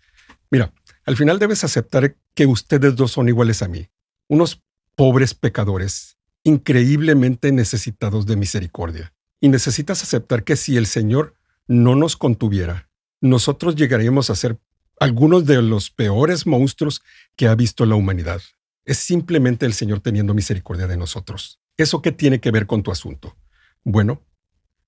Mira, 0.52 0.74
al 1.06 1.16
final 1.16 1.40
debes 1.40 1.64
aceptar 1.64 2.16
que 2.36 2.46
ustedes 2.46 2.96
dos 2.96 3.12
son 3.12 3.30
iguales 3.30 3.64
a 3.64 3.68
mí. 3.68 3.90
Unos 4.28 4.62
pobres 4.96 5.34
pecadores, 5.34 6.18
increíblemente 6.44 7.52
necesitados 7.52 8.26
de 8.26 8.36
misericordia. 8.36 9.14
Y 9.40 9.50
necesitas 9.50 10.04
aceptar 10.04 10.44
que 10.44 10.56
si 10.56 10.78
el 10.78 10.88
Señor 10.88 11.36
no 11.68 11.96
nos 11.96 12.18
contuviera, 12.18 12.90
nosotros 13.22 13.76
llegaríamos 13.76 14.30
a 14.30 14.36
ser 14.36 14.60
algunos 15.00 15.46
de 15.46 15.62
los 15.62 15.90
peores 15.92 16.48
monstruos 16.48 17.02
que 17.36 17.48
ha 17.48 17.56
visto 17.56 17.86
la 17.86 17.96
humanidad. 17.96 18.42
Es 18.86 18.98
simplemente 18.98 19.66
el 19.66 19.74
Señor 19.74 20.00
teniendo 20.00 20.34
misericordia 20.34 20.88
de 20.88 20.98
nosotros. 20.98 21.60
¿Eso 21.78 22.02
qué 22.02 22.12
tiene 22.12 22.40
que 22.40 22.52
ver 22.52 22.66
con 22.66 22.82
tu 22.84 22.92
asunto? 22.92 23.36
Bueno, 23.84 24.24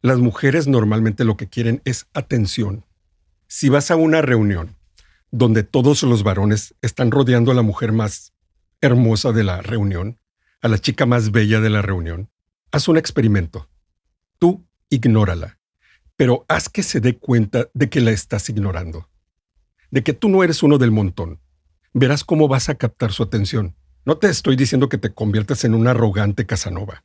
las 0.01 0.18
mujeres 0.18 0.68
normalmente 0.68 1.25
lo 1.25 1.38
que 1.38 1.48
quieren 1.48 1.82
es 1.86 2.08
atención. 2.13 2.86
Si 3.48 3.70
vas 3.70 3.91
a 3.91 3.96
una 3.96 4.22
reunión 4.22 4.75
donde 5.32 5.63
todos 5.63 6.03
los 6.03 6.24
varones 6.24 6.74
están 6.82 7.12
rodeando 7.12 7.51
a 7.51 7.56
la 7.56 7.62
mujer 7.62 7.91
más 7.91 8.34
hermosa 8.82 9.32
de 9.32 9.44
la 9.44 9.62
reunión, 9.62 10.18
a 10.62 10.68
la 10.68 10.79
chica 10.79 11.06
más 11.06 11.32
bella 11.32 11.60
de 11.60 11.70
la 11.70 11.82
reunión, 11.82 12.29
haz 12.72 12.88
un 12.88 12.98
experimento. 12.98 13.69
Tú 14.39 14.65
ignórala, 14.89 15.60
pero 16.15 16.46
haz 16.48 16.69
que 16.69 16.81
se 16.81 17.01
dé 17.01 17.17
cuenta 17.17 17.67
de 17.74 17.89
que 17.89 18.01
la 18.01 18.12
estás 18.12 18.50
ignorando, 18.50 19.10
de 19.91 20.01
que 20.03 20.13
tú 20.13 20.29
no 20.29 20.43
eres 20.43 20.63
uno 20.63 20.77
del 20.77 20.91
montón. 20.91 21.41
Verás 21.93 22.24
cómo 22.24 22.48
vas 22.48 22.69
a 22.69 22.75
captar 22.75 23.12
su 23.12 23.22
atención. 23.22 23.75
No 24.05 24.17
te 24.17 24.27
estoy 24.27 24.55
diciendo 24.55 24.89
que 24.89 24.98
te 24.98 25.13
conviertas 25.13 25.65
en 25.65 25.75
una 25.75 25.91
arrogante 25.91 26.46
Casanova. 26.46 27.03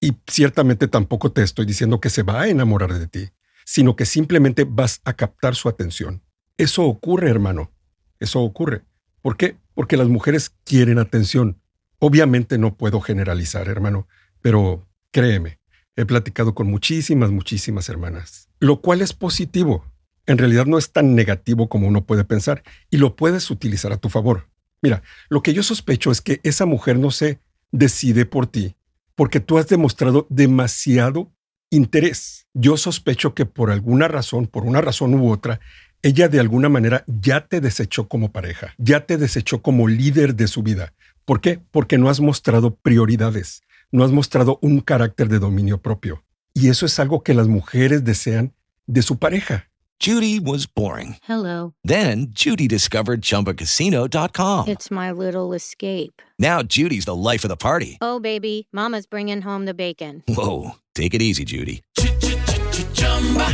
Y 0.00 0.16
ciertamente 0.26 0.88
tampoco 0.88 1.30
te 1.30 1.42
estoy 1.42 1.66
diciendo 1.66 2.00
que 2.00 2.10
se 2.10 2.22
va 2.22 2.40
a 2.40 2.48
enamorar 2.48 2.94
de 2.94 3.06
ti, 3.06 3.30
sino 3.66 3.94
que 3.94 4.06
simplemente 4.06 4.64
vas 4.64 5.02
a 5.04 5.12
captar 5.12 5.54
su 5.54 5.68
atención. 5.68 6.22
Eso 6.56 6.84
ocurre, 6.84 7.28
hermano. 7.28 7.70
Eso 8.18 8.40
ocurre. 8.40 8.84
¿Por 9.20 9.36
qué? 9.36 9.58
Porque 9.74 9.98
las 9.98 10.08
mujeres 10.08 10.50
quieren 10.64 10.98
atención. 10.98 11.60
Obviamente 11.98 12.56
no 12.56 12.76
puedo 12.76 13.00
generalizar, 13.00 13.68
hermano, 13.68 14.08
pero 14.40 14.88
créeme, 15.10 15.59
he 16.00 16.06
platicado 16.06 16.54
con 16.54 16.66
muchísimas, 16.68 17.30
muchísimas 17.30 17.88
hermanas, 17.88 18.48
lo 18.58 18.80
cual 18.80 19.02
es 19.02 19.12
positivo. 19.12 19.84
En 20.26 20.38
realidad 20.38 20.66
no 20.66 20.78
es 20.78 20.92
tan 20.92 21.14
negativo 21.14 21.68
como 21.68 21.88
uno 21.88 22.04
puede 22.04 22.24
pensar 22.24 22.62
y 22.90 22.98
lo 22.98 23.16
puedes 23.16 23.50
utilizar 23.50 23.92
a 23.92 23.96
tu 23.96 24.08
favor. 24.08 24.48
Mira, 24.82 25.02
lo 25.28 25.42
que 25.42 25.52
yo 25.52 25.62
sospecho 25.62 26.10
es 26.10 26.20
que 26.20 26.40
esa 26.42 26.66
mujer 26.66 26.98
no 26.98 27.10
se 27.10 27.40
decide 27.72 28.26
por 28.26 28.46
ti 28.46 28.76
porque 29.14 29.40
tú 29.40 29.58
has 29.58 29.68
demostrado 29.68 30.26
demasiado 30.30 31.30
interés. 31.70 32.46
Yo 32.54 32.76
sospecho 32.76 33.34
que 33.34 33.46
por 33.46 33.70
alguna 33.70 34.08
razón, 34.08 34.46
por 34.46 34.64
una 34.64 34.80
razón 34.80 35.14
u 35.14 35.30
otra, 35.30 35.60
ella 36.02 36.28
de 36.28 36.40
alguna 36.40 36.68
manera 36.68 37.04
ya 37.06 37.46
te 37.46 37.60
desechó 37.60 38.08
como 38.08 38.32
pareja, 38.32 38.74
ya 38.78 39.04
te 39.04 39.18
desechó 39.18 39.60
como 39.60 39.88
líder 39.88 40.34
de 40.34 40.48
su 40.48 40.62
vida. 40.62 40.94
¿Por 41.24 41.40
qué? 41.40 41.60
Porque 41.70 41.98
no 41.98 42.08
has 42.08 42.20
mostrado 42.20 42.74
prioridades, 42.76 43.62
no 43.92 44.04
has 44.04 44.12
mostrado 44.12 44.58
un 44.62 44.80
carácter 44.80 45.28
de 45.28 45.38
dominio 45.38 45.78
propio. 45.78 46.22
Y 46.54 46.68
eso 46.68 46.86
es 46.86 46.98
algo 46.98 47.22
que 47.22 47.34
las 47.34 47.48
mujeres 47.48 48.04
desean 48.04 48.52
de 48.86 49.02
su 49.02 49.18
pareja. 49.18 49.66
Judy 50.00 50.40
was 50.40 50.66
boring. 50.66 51.16
Hello. 51.22 51.74
Then 51.84 52.28
Judy 52.32 52.66
discovered 52.66 53.20
ChumbaCasino.com. 53.20 54.68
It's 54.68 54.90
my 54.90 55.10
little 55.12 55.52
escape. 55.52 56.22
Now 56.38 56.62
Judy's 56.62 57.04
the 57.04 57.14
life 57.14 57.44
of 57.44 57.50
the 57.50 57.56
party. 57.56 57.98
Oh, 58.00 58.18
baby, 58.18 58.66
Mama's 58.72 59.06
bringing 59.06 59.42
home 59.42 59.66
the 59.66 59.74
bacon. 59.74 60.22
Whoa, 60.26 60.76
take 60.94 61.12
it 61.12 61.20
easy, 61.20 61.44
Judy. 61.44 61.82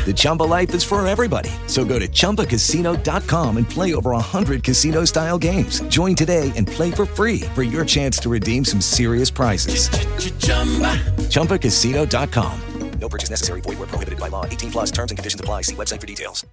The 0.05 0.13
Chumba 0.15 0.45
life 0.45 0.73
is 0.75 0.85
for 0.85 1.05
everybody. 1.07 1.51
So 1.67 1.85
go 1.85 1.99
to 1.99 2.07
ChumbaCasino.com 2.07 3.57
and 3.57 3.69
play 3.69 3.95
over 3.95 4.13
100 4.13 4.63
casino 4.63 5.05
style 5.05 5.39
games. 5.39 5.81
Join 5.89 6.15
today 6.15 6.53
and 6.55 6.69
play 6.69 6.93
for 6.93 7.07
free 7.07 7.41
for 7.55 7.65
your 7.65 7.85
chance 7.85 8.19
to 8.21 8.31
redeem 8.31 8.65
some 8.65 8.81
serious 8.81 9.31
prizes. 9.31 9.89
ChumbaCasino.com. 11.31 12.61
No 13.01 13.09
purchase 13.09 13.31
necessary. 13.31 13.61
Void 13.61 13.79
where 13.79 13.89
prohibited 13.89 14.19
by 14.19 14.29
law. 14.29 14.45
18 14.47 14.71
plus 14.71 14.91
terms 14.91 15.11
and 15.11 15.19
conditions 15.19 15.41
apply. 15.41 15.63
See 15.63 15.75
website 15.75 16.01
for 16.01 16.07
details. 16.07 16.47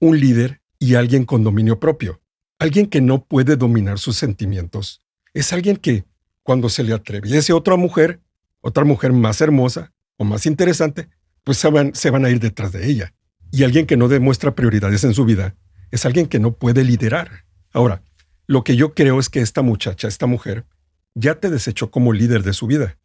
Un 0.00 0.18
líder 0.18 0.60
y 0.78 0.94
alguien 0.94 1.26
con 1.26 1.44
dominio 1.44 1.78
propio. 1.78 2.20
Alguien 2.58 2.86
que 2.86 3.00
no 3.00 3.24
puede 3.24 3.56
dominar 3.56 3.98
sus 3.98 4.16
sentimientos. 4.16 5.02
Es 5.34 5.52
alguien 5.52 5.76
que, 5.76 6.04
cuando 6.42 6.68
se 6.68 6.82
le 6.82 6.94
atreviese 6.94 7.52
otra 7.52 7.76
mujer, 7.76 8.20
otra 8.60 8.84
mujer 8.84 9.12
más 9.12 9.40
hermosa 9.40 9.92
o 10.16 10.24
más 10.24 10.46
interesante, 10.46 11.08
pues 11.44 11.58
se 11.58 11.68
van, 11.70 11.94
se 11.94 12.10
van 12.10 12.24
a 12.24 12.30
ir 12.30 12.40
detrás 12.40 12.72
de 12.72 12.86
ella. 12.86 13.12
Y 13.50 13.64
alguien 13.64 13.86
que 13.86 13.96
no 13.96 14.08
demuestra 14.08 14.54
prioridades 14.54 15.04
en 15.04 15.14
su 15.14 15.24
vida 15.24 15.56
es 15.90 16.06
alguien 16.06 16.26
que 16.26 16.38
no 16.38 16.52
puede 16.52 16.84
liderar. 16.84 17.44
Ahora, 17.72 18.02
lo 18.46 18.64
que 18.64 18.76
yo 18.76 18.94
creo 18.94 19.18
es 19.18 19.28
que 19.28 19.40
esta 19.40 19.62
muchacha, 19.62 20.08
esta 20.08 20.26
mujer, 20.26 20.66
ya 21.14 21.36
te 21.36 21.50
desechó 21.50 21.90
como 21.90 22.12
líder 22.12 22.42
de 22.42 22.52
su 22.52 22.66
vida, 22.66 22.98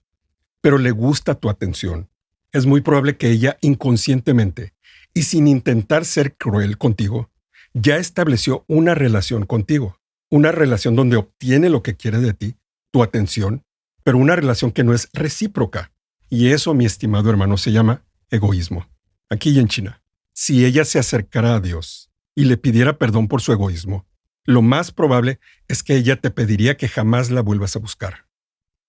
pero 0.61 0.77
le 0.77 0.91
gusta 0.91 1.35
tu 1.35 1.49
atención. 1.49 2.09
Es 2.51 2.65
muy 2.65 2.81
probable 2.81 3.17
que 3.17 3.29
ella 3.29 3.57
inconscientemente 3.61 4.73
y 5.13 5.23
sin 5.23 5.47
intentar 5.47 6.05
ser 6.05 6.35
cruel 6.35 6.77
contigo, 6.77 7.29
ya 7.73 7.97
estableció 7.97 8.63
una 8.67 8.95
relación 8.95 9.45
contigo, 9.45 9.99
una 10.29 10.51
relación 10.51 10.95
donde 10.95 11.17
obtiene 11.17 11.69
lo 11.69 11.83
que 11.83 11.95
quiere 11.95 12.19
de 12.19 12.33
ti, 12.33 12.55
tu 12.91 13.03
atención, 13.03 13.63
pero 14.03 14.17
una 14.17 14.35
relación 14.35 14.71
que 14.71 14.83
no 14.83 14.93
es 14.93 15.09
recíproca. 15.13 15.91
Y 16.29 16.49
eso, 16.51 16.73
mi 16.73 16.85
estimado 16.85 17.29
hermano, 17.29 17.57
se 17.57 17.71
llama 17.71 18.03
egoísmo. 18.35 18.87
Aquí 19.29 19.49
y 19.49 19.59
en 19.59 19.67
China, 19.67 20.01
si 20.33 20.65
ella 20.65 20.85
se 20.85 20.99
acercara 20.99 21.55
a 21.55 21.59
Dios 21.59 22.11
y 22.35 22.45
le 22.45 22.57
pidiera 22.57 22.97
perdón 22.97 23.27
por 23.27 23.41
su 23.41 23.51
egoísmo, 23.51 24.05
lo 24.43 24.61
más 24.61 24.91
probable 24.91 25.39
es 25.67 25.81
que 25.81 25.95
ella 25.95 26.21
te 26.21 26.29
pediría 26.29 26.77
que 26.77 26.87
jamás 26.87 27.31
la 27.31 27.41
vuelvas 27.41 27.75
a 27.75 27.79
buscar. 27.79 28.27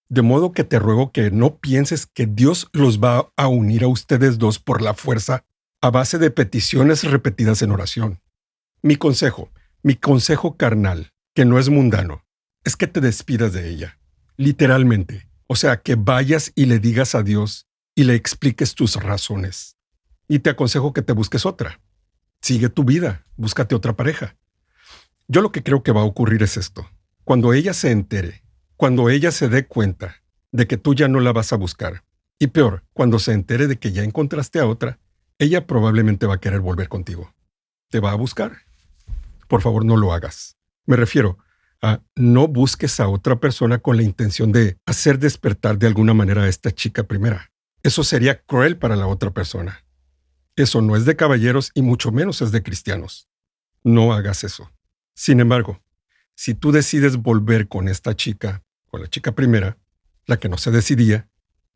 De 0.09 0.23
modo 0.23 0.53
que 0.53 0.65
te 0.65 0.79
ruego 0.79 1.11
que 1.11 1.31
no 1.31 1.57
pienses 1.59 2.07
que 2.07 2.27
Dios 2.27 2.69
los 2.73 3.01
va 3.01 3.33
a 3.37 3.49
unir 3.49 3.85
a 3.85 3.89
ustedes 3.89 4.39
dos 4.39 4.59
por 4.59 4.83
la 4.83 4.95
fuerza 4.95 5.45
a 5.81 5.91
base 5.91 6.19
de 6.19 6.31
peticiones 6.31 7.05
repetidas 7.05 7.63
en 7.63 7.71
oración. 7.71 8.21
Mi 8.83 8.97
consejo, 8.97 9.51
mi 9.83 9.97
consejo 9.97 10.57
carnal, 10.57 11.13
que 11.35 11.45
no 11.45 11.59
es 11.59 11.69
mundano, 11.69 12.25
es 12.65 12.77
que 12.77 12.87
te 12.87 13.01
despidas 13.01 13.53
de 13.53 13.69
ella, 13.69 13.99
literalmente. 14.37 15.29
O 15.47 15.57
sea, 15.57 15.77
que 15.77 15.95
vayas 15.95 16.53
y 16.55 16.67
le 16.67 16.79
digas 16.79 17.15
a 17.15 17.23
Dios 17.23 17.66
y 17.97 18.05
le 18.05 18.15
expliques 18.15 18.75
tus 18.75 18.95
razones. 18.97 19.77
Y 20.29 20.41
te 20.41 20.51
aconsejo 20.51 20.93
que 20.93 21.03
te 21.03 21.15
busques 21.15 21.47
otra. 21.47 21.81
Sigue 22.43 22.69
tu 22.69 22.85
vida, 22.85 23.27
búscate 23.37 23.75
otra 23.75 23.97
pareja. 23.97 24.37
Yo 25.27 25.41
lo 25.41 25.51
que 25.51 25.63
creo 25.63 25.83
que 25.83 25.93
va 25.93 26.03
a 26.03 26.05
ocurrir 26.05 26.43
es 26.43 26.59
esto. 26.59 26.89
Cuando 27.25 27.55
ella 27.55 27.73
se 27.73 27.91
entere, 27.91 28.45
cuando 28.77 29.09
ella 29.09 29.33
se 29.33 29.49
dé 29.49 29.67
cuenta 29.67 30.23
de 30.53 30.67
que 30.69 30.77
tú 30.77 30.95
ya 30.95 31.09
no 31.09 31.21
la 31.21 31.33
vas 31.33 31.53
a 31.53 31.57
buscar, 31.57 32.05
y 32.39 32.49
peor, 32.49 32.85
cuando 32.93 33.19
se 33.19 33.33
entere 33.33 33.67
de 33.67 33.79
que 33.79 33.93
ya 33.93 34.05
encontraste 34.05 34.61
a 34.61 34.67
otra, 34.67 34.99
ella 35.39 35.67
probablemente 35.67 36.27
va 36.27 36.35
a 36.35 36.41
querer 36.41 36.61
volver 36.61 36.89
contigo. 36.89 37.35
¿Te 37.89 37.99
va 37.99 38.13
a 38.13 38.17
buscar? 38.17 38.59
Por 39.49 39.63
favor, 39.63 39.87
no 39.87 39.97
lo 39.97 40.13
hagas. 40.13 40.57
Me 40.85 40.97
refiero 40.97 41.39
a 41.81 42.03
no 42.15 42.47
busques 42.47 43.01
a 43.01 43.09
otra 43.09 43.41
persona 43.41 43.79
con 43.79 43.97
la 43.97 44.03
intención 44.03 44.53
de 44.53 44.77
hacer 44.85 45.19
despertar 45.19 45.79
de 45.79 45.87
alguna 45.87 46.13
manera 46.13 46.43
a 46.43 46.49
esta 46.49 46.71
chica 46.71 47.05
primera. 47.05 47.53
Eso 47.87 48.03
sería 48.03 48.43
cruel 48.43 48.77
para 48.77 48.97
la 48.97 49.07
otra 49.07 49.31
persona. 49.31 49.85
Eso 50.57 50.83
no 50.83 50.97
es 50.97 51.05
de 51.05 51.15
caballeros 51.15 51.71
y 51.73 51.83
mucho 51.83 52.11
menos 52.11 52.43
es 52.43 52.51
de 52.51 52.65
cristianos. 52.65 53.29
No 53.85 54.13
hagas 54.13 54.43
eso. 54.43 54.73
Sin 55.15 55.39
embargo, 55.39 55.81
si 56.35 56.55
tú 56.55 56.73
decides 56.73 57.19
volver 57.19 57.69
con 57.69 57.87
esta 57.87 58.17
chica, 58.17 58.65
con 58.89 59.03
la 59.03 59.07
chica 59.07 59.37
primera, 59.37 59.79
la 60.27 60.37
que 60.37 60.49
no 60.49 60.59
se 60.59 60.73
decidía, 60.73 61.29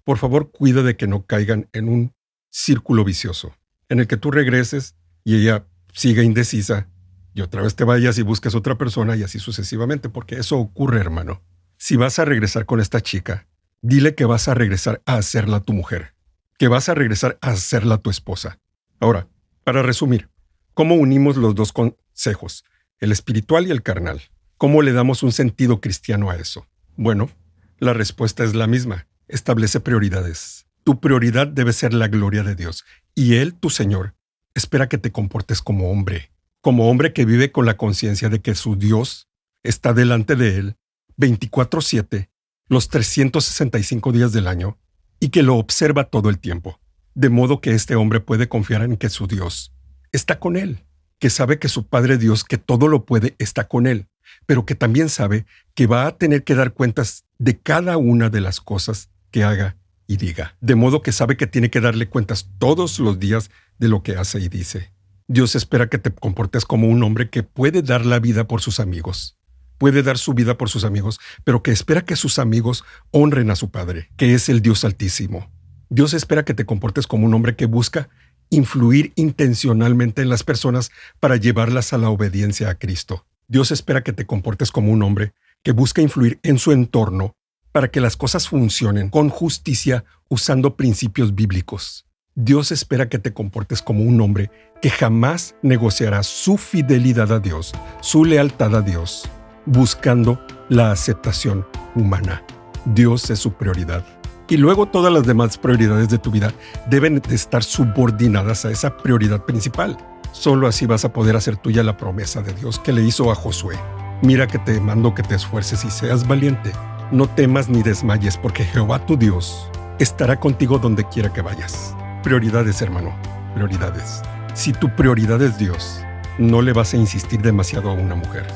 por 0.02 0.18
favor 0.18 0.50
cuida 0.50 0.82
de 0.82 0.96
que 0.96 1.06
no 1.06 1.26
caigan 1.26 1.68
en 1.72 1.88
un 1.88 2.12
círculo 2.50 3.04
vicioso, 3.04 3.54
en 3.88 4.00
el 4.00 4.08
que 4.08 4.16
tú 4.16 4.32
regreses 4.32 4.96
y 5.22 5.36
ella 5.36 5.68
siga 5.92 6.24
indecisa 6.24 6.88
y 7.34 7.42
otra 7.42 7.62
vez 7.62 7.76
te 7.76 7.84
vayas 7.84 8.18
y 8.18 8.22
busques 8.22 8.56
otra 8.56 8.76
persona 8.76 9.14
y 9.14 9.22
así 9.22 9.38
sucesivamente, 9.38 10.08
porque 10.08 10.40
eso 10.40 10.58
ocurre, 10.58 10.98
hermano. 10.98 11.40
Si 11.76 11.94
vas 11.94 12.18
a 12.18 12.24
regresar 12.24 12.66
con 12.66 12.80
esta 12.80 13.00
chica, 13.00 13.46
dile 13.82 14.14
que 14.14 14.24
vas 14.24 14.48
a 14.48 14.54
regresar 14.54 15.02
a 15.06 15.16
hacerla 15.16 15.60
tu 15.60 15.72
mujer, 15.72 16.14
que 16.58 16.68
vas 16.68 16.88
a 16.88 16.94
regresar 16.94 17.38
a 17.40 17.50
hacerla 17.50 17.98
tu 17.98 18.10
esposa. 18.10 18.58
Ahora, 18.98 19.28
para 19.64 19.82
resumir, 19.82 20.28
¿cómo 20.74 20.94
unimos 20.94 21.36
los 21.36 21.54
dos 21.54 21.72
consejos, 21.72 22.64
el 22.98 23.12
espiritual 23.12 23.66
y 23.66 23.70
el 23.70 23.82
carnal? 23.82 24.20
¿Cómo 24.56 24.82
le 24.82 24.92
damos 24.92 25.22
un 25.22 25.32
sentido 25.32 25.80
cristiano 25.80 26.30
a 26.30 26.36
eso? 26.36 26.66
Bueno, 26.96 27.30
la 27.78 27.94
respuesta 27.94 28.44
es 28.44 28.54
la 28.54 28.66
misma. 28.66 29.06
Establece 29.26 29.80
prioridades. 29.80 30.66
Tu 30.84 31.00
prioridad 31.00 31.46
debe 31.46 31.72
ser 31.72 31.94
la 31.94 32.08
gloria 32.08 32.42
de 32.42 32.54
Dios. 32.54 32.84
Y 33.14 33.36
Él, 33.36 33.54
tu 33.54 33.70
Señor, 33.70 34.14
espera 34.54 34.88
que 34.88 34.98
te 34.98 35.12
comportes 35.12 35.62
como 35.62 35.90
hombre, 35.90 36.32
como 36.60 36.90
hombre 36.90 37.12
que 37.12 37.24
vive 37.24 37.52
con 37.52 37.64
la 37.64 37.76
conciencia 37.76 38.28
de 38.28 38.40
que 38.40 38.54
su 38.54 38.76
Dios 38.76 39.28
está 39.62 39.92
delante 39.92 40.36
de 40.36 40.56
Él 40.56 40.76
24/7 41.16 42.29
los 42.70 42.88
365 42.88 44.12
días 44.12 44.32
del 44.32 44.46
año 44.46 44.78
y 45.18 45.30
que 45.30 45.42
lo 45.42 45.56
observa 45.56 46.04
todo 46.04 46.30
el 46.30 46.38
tiempo, 46.38 46.78
de 47.14 47.28
modo 47.28 47.60
que 47.60 47.72
este 47.72 47.96
hombre 47.96 48.20
puede 48.20 48.48
confiar 48.48 48.82
en 48.82 48.96
que 48.96 49.10
su 49.10 49.26
Dios 49.26 49.74
está 50.12 50.38
con 50.38 50.56
él, 50.56 50.84
que 51.18 51.30
sabe 51.30 51.58
que 51.58 51.68
su 51.68 51.88
Padre 51.88 52.16
Dios, 52.16 52.44
que 52.44 52.58
todo 52.58 52.86
lo 52.86 53.04
puede, 53.04 53.34
está 53.38 53.66
con 53.66 53.88
él, 53.88 54.06
pero 54.46 54.66
que 54.66 54.76
también 54.76 55.08
sabe 55.08 55.46
que 55.74 55.88
va 55.88 56.06
a 56.06 56.16
tener 56.16 56.44
que 56.44 56.54
dar 56.54 56.72
cuentas 56.72 57.24
de 57.38 57.58
cada 57.58 57.96
una 57.96 58.30
de 58.30 58.40
las 58.40 58.60
cosas 58.60 59.10
que 59.32 59.42
haga 59.42 59.76
y 60.06 60.16
diga, 60.16 60.56
de 60.60 60.76
modo 60.76 61.02
que 61.02 61.10
sabe 61.10 61.36
que 61.36 61.48
tiene 61.48 61.70
que 61.70 61.80
darle 61.80 62.08
cuentas 62.08 62.50
todos 62.58 63.00
los 63.00 63.18
días 63.18 63.50
de 63.78 63.88
lo 63.88 64.04
que 64.04 64.14
hace 64.14 64.38
y 64.38 64.48
dice. 64.48 64.92
Dios 65.26 65.56
espera 65.56 65.88
que 65.88 65.98
te 65.98 66.12
comportes 66.12 66.64
como 66.64 66.86
un 66.86 67.02
hombre 67.02 67.30
que 67.30 67.42
puede 67.42 67.82
dar 67.82 68.06
la 68.06 68.20
vida 68.20 68.46
por 68.46 68.60
sus 68.60 68.78
amigos, 68.78 69.39
puede 69.80 70.02
dar 70.02 70.18
su 70.18 70.34
vida 70.34 70.58
por 70.58 70.68
sus 70.68 70.84
amigos, 70.84 71.18
pero 71.42 71.62
que 71.62 71.70
espera 71.70 72.02
que 72.02 72.14
sus 72.14 72.38
amigos 72.38 72.84
honren 73.12 73.50
a 73.50 73.56
su 73.56 73.70
Padre, 73.70 74.10
que 74.18 74.34
es 74.34 74.50
el 74.50 74.60
Dios 74.60 74.84
Altísimo. 74.84 75.50
Dios 75.88 76.12
espera 76.12 76.44
que 76.44 76.52
te 76.52 76.66
comportes 76.66 77.06
como 77.06 77.24
un 77.24 77.32
hombre 77.32 77.56
que 77.56 77.64
busca 77.64 78.10
influir 78.50 79.14
intencionalmente 79.16 80.20
en 80.20 80.28
las 80.28 80.42
personas 80.42 80.90
para 81.18 81.36
llevarlas 81.36 81.94
a 81.94 81.98
la 81.98 82.10
obediencia 82.10 82.68
a 82.68 82.74
Cristo. 82.74 83.24
Dios 83.48 83.70
espera 83.70 84.02
que 84.02 84.12
te 84.12 84.26
comportes 84.26 84.70
como 84.70 84.92
un 84.92 85.02
hombre 85.02 85.32
que 85.62 85.72
busca 85.72 86.02
influir 86.02 86.38
en 86.42 86.58
su 86.58 86.72
entorno 86.72 87.34
para 87.72 87.90
que 87.90 88.02
las 88.02 88.18
cosas 88.18 88.48
funcionen 88.48 89.08
con 89.08 89.30
justicia 89.30 90.04
usando 90.28 90.76
principios 90.76 91.34
bíblicos. 91.34 92.06
Dios 92.34 92.70
espera 92.70 93.08
que 93.08 93.18
te 93.18 93.32
comportes 93.32 93.80
como 93.80 94.04
un 94.04 94.20
hombre 94.20 94.50
que 94.82 94.90
jamás 94.90 95.54
negociará 95.62 96.22
su 96.22 96.58
fidelidad 96.58 97.32
a 97.32 97.40
Dios, 97.40 97.72
su 98.02 98.26
lealtad 98.26 98.76
a 98.76 98.82
Dios, 98.82 99.28
buscando 99.70 100.44
la 100.68 100.90
aceptación 100.90 101.64
humana. 101.94 102.42
Dios 102.86 103.30
es 103.30 103.38
su 103.38 103.52
prioridad. 103.52 104.04
Y 104.48 104.56
luego 104.56 104.86
todas 104.86 105.12
las 105.12 105.24
demás 105.24 105.58
prioridades 105.58 106.08
de 106.08 106.18
tu 106.18 106.32
vida 106.32 106.52
deben 106.88 107.20
de 107.20 107.34
estar 107.36 107.62
subordinadas 107.62 108.64
a 108.64 108.72
esa 108.72 108.96
prioridad 108.96 109.44
principal. 109.44 109.96
Solo 110.32 110.66
así 110.66 110.86
vas 110.86 111.04
a 111.04 111.12
poder 111.12 111.36
hacer 111.36 111.56
tuya 111.56 111.84
la 111.84 111.96
promesa 111.96 112.42
de 112.42 112.52
Dios 112.52 112.80
que 112.80 112.92
le 112.92 113.02
hizo 113.02 113.30
a 113.30 113.36
Josué. 113.36 113.76
Mira 114.22 114.48
que 114.48 114.58
te 114.58 114.80
mando 114.80 115.14
que 115.14 115.22
te 115.22 115.36
esfuerces 115.36 115.84
y 115.84 115.90
seas 115.90 116.26
valiente. 116.26 116.72
No 117.12 117.28
temas 117.28 117.68
ni 117.68 117.82
desmayes, 117.82 118.36
porque 118.36 118.64
Jehová 118.64 119.06
tu 119.06 119.16
Dios 119.16 119.70
estará 120.00 120.40
contigo 120.40 120.78
donde 120.78 121.04
quiera 121.04 121.32
que 121.32 121.42
vayas. 121.42 121.94
Prioridades, 122.24 122.82
hermano, 122.82 123.14
prioridades. 123.54 124.22
Si 124.52 124.72
tu 124.72 124.94
prioridad 124.96 125.40
es 125.42 125.58
Dios, 125.58 126.00
no 126.38 126.60
le 126.60 126.72
vas 126.72 126.92
a 126.92 126.96
insistir 126.96 127.40
demasiado 127.40 127.90
a 127.90 127.94
una 127.94 128.16
mujer 128.16 128.46